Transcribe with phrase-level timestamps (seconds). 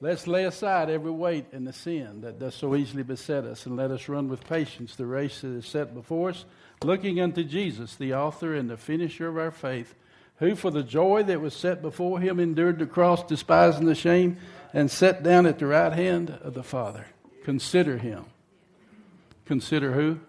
[0.00, 3.76] Let's lay aside every weight and the sin that does so easily beset us, and
[3.76, 6.44] let us run with patience the race that is set before us,
[6.84, 9.96] looking unto Jesus, the author and the finisher of our faith,
[10.36, 14.36] who for the joy that was set before him endured the cross, despising the shame,
[14.72, 17.06] and sat down at the right hand of the Father.
[17.42, 18.24] Consider him.
[19.46, 20.20] Consider who?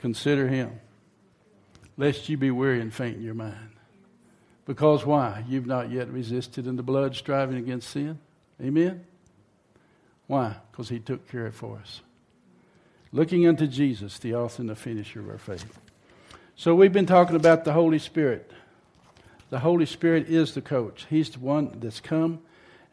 [0.00, 0.80] Consider him.
[1.98, 3.71] Lest you be weary and faint in your mind.
[4.64, 5.44] Because why?
[5.48, 8.18] You've not yet resisted in the blood, striving against sin.
[8.60, 9.04] Amen?
[10.26, 10.56] Why?
[10.70, 12.00] Because he took care of it for us.
[13.12, 15.78] Looking unto Jesus, the author and the finisher of our faith.
[16.56, 18.50] So we've been talking about the Holy Spirit.
[19.50, 21.06] The Holy Spirit is the coach.
[21.10, 22.40] He's the one that's come.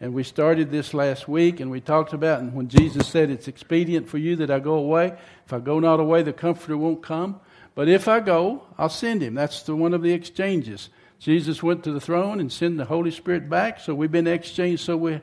[0.01, 3.47] And we started this last week, and we talked about and when Jesus said, It's
[3.47, 5.17] expedient for you that I go away.
[5.45, 7.39] If I go not away, the Comforter won't come.
[7.75, 9.35] But if I go, I'll send him.
[9.35, 10.89] That's the one of the exchanges.
[11.19, 14.83] Jesus went to the throne and sent the Holy Spirit back, so we've been exchanged
[14.83, 15.19] so we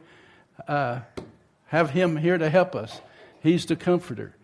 [0.68, 1.00] uh,
[1.68, 3.00] have him here to help us.
[3.40, 4.34] He's the comforter.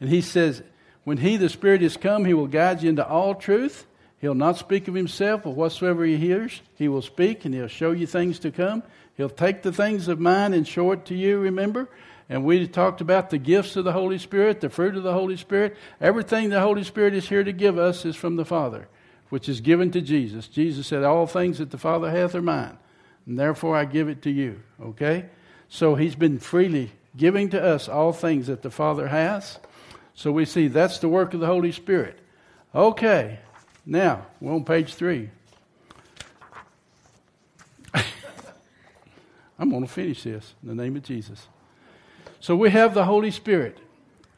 [0.00, 0.62] And he says,
[1.04, 3.86] when he, the Spirit, is come, he will guide you into all truth.
[4.20, 7.90] He'll not speak of himself, but whatsoever he hears, he will speak, and he'll show
[7.90, 8.82] you things to come.
[9.16, 11.90] He'll take the things of mine and show it to you, remember?
[12.30, 15.36] And we talked about the gifts of the Holy Spirit, the fruit of the Holy
[15.36, 15.76] Spirit.
[16.00, 18.88] Everything the Holy Spirit is here to give us is from the Father
[19.32, 20.46] which is given to Jesus.
[20.46, 22.76] Jesus said, All things that the Father hath are mine,
[23.24, 24.60] and therefore I give it to you.
[24.78, 25.24] Okay?
[25.70, 29.58] So he's been freely giving to us all things that the Father has.
[30.12, 32.18] So we see that's the work of the Holy Spirit.
[32.74, 33.38] Okay,
[33.86, 35.30] now we're on page three.
[37.94, 41.48] I'm going to finish this in the name of Jesus.
[42.38, 43.78] So we have the Holy Spirit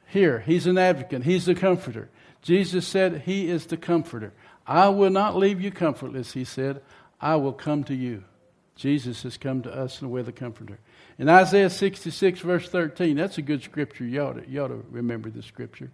[0.07, 0.45] here.
[0.47, 2.11] He's an advocate, He's the comforter.
[2.45, 4.35] Jesus said He is the comforter.
[4.67, 6.83] I will not leave you comfortless, he said.
[7.21, 8.25] I will come to you.
[8.77, 10.79] Jesus has come to us in the way of the comforter.
[11.19, 14.05] In Isaiah 66, verse 13, that's a good scripture.
[14.05, 15.91] You ought, to, you ought to remember the scripture.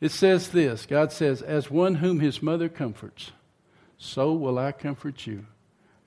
[0.00, 3.30] It says this God says, As one whom his mother comforts,
[3.98, 5.46] so will I comfort you,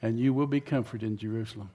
[0.02, 1.70] and you will be comforted in Jerusalem.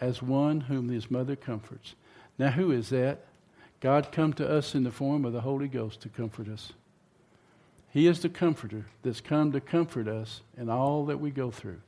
[0.00, 1.94] As one whom his mother comforts.
[2.38, 3.26] Now, who is that?
[3.82, 6.72] God come to us in the form of the Holy Ghost to comfort us.
[7.90, 11.80] He is the comforter that's come to comfort us in all that we go through.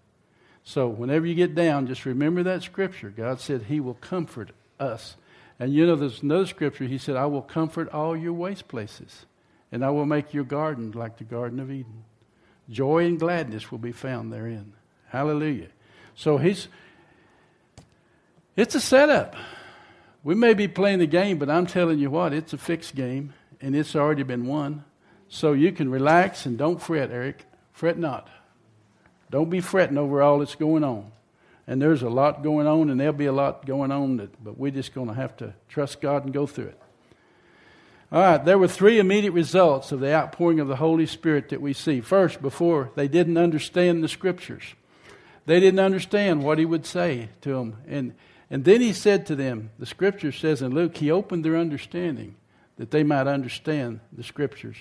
[0.65, 3.11] So, whenever you get down, just remember that scripture.
[3.11, 4.51] God said He will comfort
[4.81, 5.17] us.
[5.61, 6.85] And you know, there's another scripture.
[6.85, 9.25] He said, I will comfort all your waste places,
[9.71, 12.03] and I will make your garden like the Garden of Eden.
[12.69, 14.73] Joy and gladness will be found therein.
[15.11, 15.69] Hallelujah.
[16.17, 16.67] So, He's.
[18.57, 19.37] It's a setup.
[20.25, 23.35] We may be playing the game, but I'm telling you what, it's a fixed game,
[23.61, 24.85] and it's already been won.
[25.29, 27.45] So you can relax and don't fret, Eric.
[27.73, 28.31] Fret not.
[29.31, 31.13] Don't be fretting over all that's going on.
[31.67, 34.59] And there's a lot going on, and there'll be a lot going on, that, but
[34.59, 36.81] we're just going to have to trust God and go through it.
[38.11, 41.61] All right, there were three immediate results of the outpouring of the Holy Spirit that
[41.61, 42.01] we see.
[42.01, 44.63] First, before they didn't understand the Scriptures,
[45.47, 47.77] they didn't understand what He would say to them.
[47.87, 48.15] And,
[48.55, 52.37] and then He said to them, the Scripture says in Luke, He opened their understanding
[52.77, 54.77] that they might understand the Scriptures.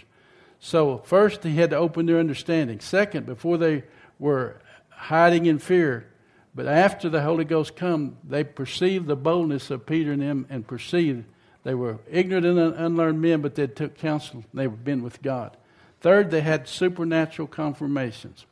[0.60, 2.80] So, first, he had to open their understanding.
[2.80, 3.84] Second, before they
[4.20, 6.08] were hiding in fear,
[6.54, 10.66] but after the Holy Ghost come, they perceived the boldness of Peter and them and
[10.66, 11.26] perceived
[11.64, 14.44] they were ignorant and unlearned men, but they took counsel.
[14.54, 15.58] They were been with God.
[16.02, 18.46] Third, they had supernatural confirmations.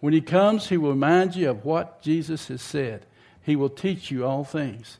[0.00, 3.06] When he comes, he will remind you of what Jesus has said.
[3.42, 4.98] He will teach you all things.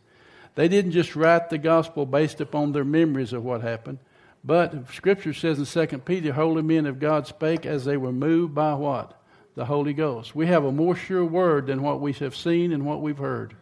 [0.55, 3.99] They didn't just write the gospel based upon their memories of what happened.
[4.43, 8.55] But Scripture says in 2 Peter, holy men of God spake as they were moved
[8.55, 9.21] by what?
[9.55, 10.35] The Holy Ghost.
[10.35, 13.55] We have a more sure word than what we have seen and what we've heard.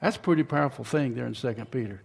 [0.00, 2.02] That's a pretty powerful thing there in 2 Peter.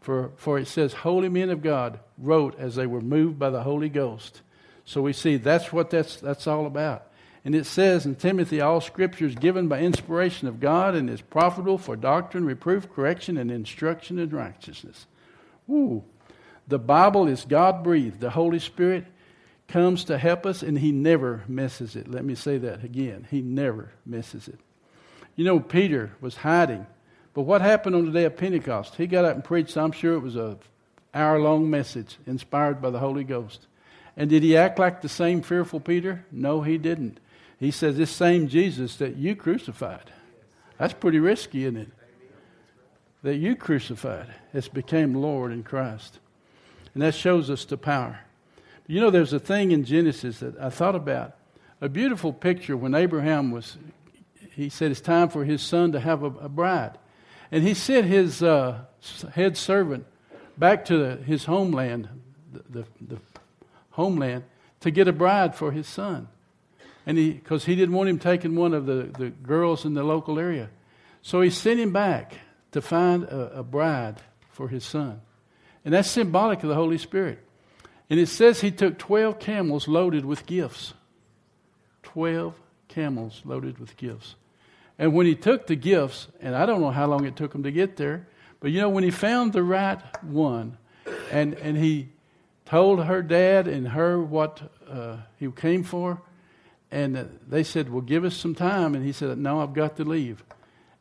[0.00, 3.62] For, for it says, holy men of God wrote as they were moved by the
[3.62, 4.42] Holy Ghost.
[4.84, 7.06] So we see that's what that's, that's all about.
[7.44, 11.20] And it says in Timothy, all scripture is given by inspiration of God and is
[11.20, 15.06] profitable for doctrine, reproof, correction, and instruction in righteousness.
[15.68, 16.04] Ooh,
[16.68, 18.20] the Bible is God breathed.
[18.20, 19.06] The Holy Spirit
[19.66, 22.06] comes to help us, and He never misses it.
[22.06, 23.26] Let me say that again.
[23.30, 24.60] He never misses it.
[25.34, 26.86] You know, Peter was hiding.
[27.34, 28.96] But what happened on the day of Pentecost?
[28.96, 30.58] He got up and preached, I'm sure it was a
[31.14, 33.66] hour long message inspired by the Holy Ghost.
[34.16, 36.24] And did he act like the same fearful Peter?
[36.30, 37.18] No, he didn't.
[37.62, 40.10] He says, This same Jesus that you crucified.
[40.78, 41.90] That's pretty risky, isn't it?
[43.22, 46.18] That you crucified has became Lord in Christ.
[46.92, 48.18] And that shows us the power.
[48.88, 51.36] You know, there's a thing in Genesis that I thought about.
[51.80, 53.78] A beautiful picture when Abraham was,
[54.50, 56.98] he said it's time for his son to have a, a bride.
[57.52, 58.80] And he sent his uh,
[59.34, 60.04] head servant
[60.58, 62.08] back to the, his homeland,
[62.52, 63.18] the, the, the
[63.90, 64.42] homeland,
[64.80, 66.26] to get a bride for his son.
[67.06, 70.02] And he, because he didn't want him taking one of the, the girls in the
[70.04, 70.70] local area.
[71.20, 72.34] So he sent him back
[72.72, 74.20] to find a, a bride
[74.50, 75.20] for his son.
[75.84, 77.38] And that's symbolic of the Holy Spirit.
[78.08, 80.94] And it says he took 12 camels loaded with gifts.
[82.02, 84.34] 12 camels loaded with gifts.
[84.98, 87.62] And when he took the gifts, and I don't know how long it took him
[87.62, 88.28] to get there,
[88.60, 90.76] but you know, when he found the right one,
[91.30, 92.10] and, and he
[92.66, 96.22] told her dad and her what uh, he came for,
[96.92, 98.94] and they said, Well, give us some time.
[98.94, 100.44] And he said, No, I've got to leave.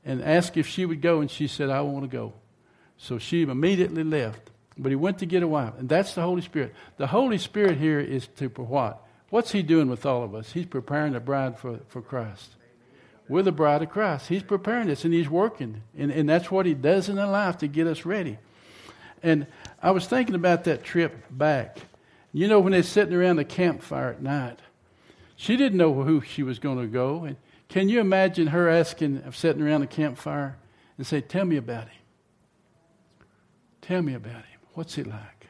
[0.03, 2.33] And asked if she would go, and she said, I want to go.
[2.97, 4.49] So she immediately left.
[4.77, 5.73] But he went to get a wife.
[5.77, 6.73] And that's the Holy Spirit.
[6.97, 9.05] The Holy Spirit here is to what?
[9.29, 10.53] What's he doing with all of us?
[10.53, 12.55] He's preparing a bride for, for Christ.
[13.27, 14.27] We're the bride of Christ.
[14.27, 15.83] He's preparing us and he's working.
[15.97, 18.37] And, and that's what he does in our life to get us ready.
[19.21, 19.45] And
[19.81, 21.77] I was thinking about that trip back.
[22.33, 24.59] You know, when they're sitting around the campfire at night,
[25.41, 27.23] she didn't know who she was going to go.
[27.23, 27.35] And
[27.67, 30.55] can you imagine her asking, sitting around the campfire
[30.99, 32.01] and say, Tell me about him?
[33.81, 34.59] Tell me about him.
[34.75, 35.47] What's he like?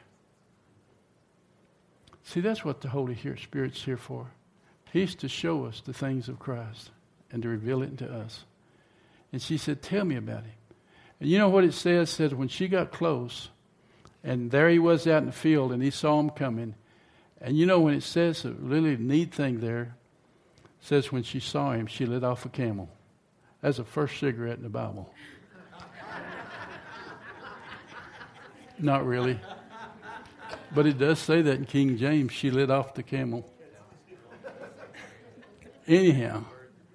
[2.24, 4.28] See, that's what the Holy Spirit's here for.
[4.90, 6.90] He's to show us the things of Christ
[7.30, 8.46] and to reveal it to us.
[9.30, 10.54] And she said, Tell me about him.
[11.20, 12.08] And you know what it says?
[12.08, 13.50] It says when she got close,
[14.24, 16.76] and there he was out in the field, and he saw him coming.
[17.42, 19.96] And you know when it says a really neat thing there,
[20.80, 22.88] says when she saw him, she lit off a camel.
[23.60, 25.12] That's the first cigarette in the Bible.
[28.78, 29.40] Not really.
[30.74, 33.48] But it does say that in King James, she lit off the camel.
[35.86, 36.44] Anyhow,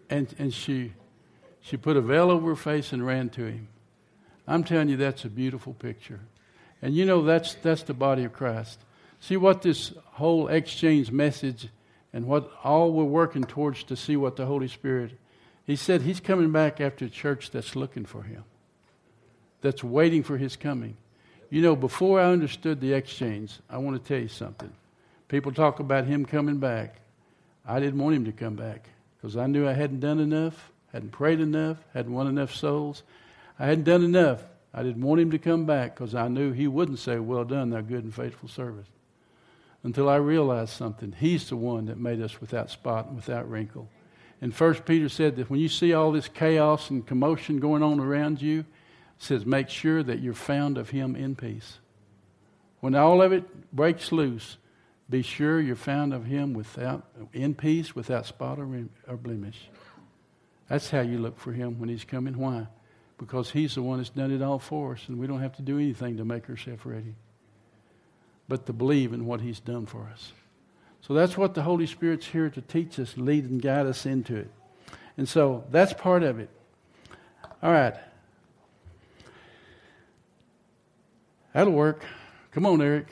[0.09, 0.93] and, and she,
[1.59, 3.67] she put a veil over her face and ran to him.
[4.47, 6.21] I'm telling you, that's a beautiful picture.
[6.81, 8.79] And you know, that's, that's the body of Christ.
[9.19, 11.69] See what this whole exchange message
[12.13, 15.11] and what all we're working towards to see what the Holy Spirit,
[15.65, 18.43] He said He's coming back after a church that's looking for Him,
[19.61, 20.97] that's waiting for His coming.
[21.49, 24.71] You know, before I understood the exchange, I want to tell you something.
[25.29, 26.95] People talk about him coming back.
[27.65, 31.11] I didn't want him to come back because I knew I hadn't done enough, hadn't
[31.11, 33.03] prayed enough, hadn't won enough souls.
[33.59, 34.43] I hadn't done enough.
[34.73, 37.69] I didn't want him to come back because I knew he wouldn't say, Well done,
[37.69, 38.87] thou good and faithful servant.
[39.83, 41.13] Until I realized something.
[41.18, 43.88] He's the one that made us without spot and without wrinkle.
[44.41, 48.00] And First Peter said that when you see all this chaos and commotion going on
[48.00, 48.65] around you,
[49.18, 51.79] says, make sure that you're found of him in peace.
[52.79, 54.57] When all of it breaks loose,
[55.09, 58.68] be sure you're found of him without in peace, without spot or,
[59.07, 59.69] or blemish.
[60.69, 62.38] That's how you look for him when he's coming.
[62.38, 62.68] Why?
[63.18, 65.62] Because he's the one that's done it all for us, and we don't have to
[65.62, 67.15] do anything to make ourselves ready,
[68.47, 70.31] but to believe in what he's done for us.
[71.01, 74.35] So that's what the Holy Spirit's here to teach us, lead and guide us into
[74.35, 74.51] it.
[75.17, 76.49] And so that's part of it.
[77.63, 77.95] All right.
[81.53, 82.03] That'll work.
[82.51, 83.07] Come on, Eric.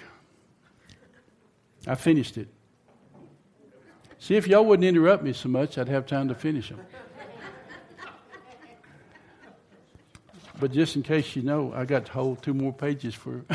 [1.88, 2.47] I finished it.
[4.19, 6.79] See, if y'all wouldn't interrupt me so much, I'd have time to finish them.
[10.59, 13.45] but just in case you know, I got to hold two more pages for,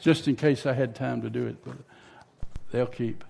[0.00, 1.64] just in case I had time to do it.
[1.64, 1.76] But
[2.70, 3.24] they'll keep.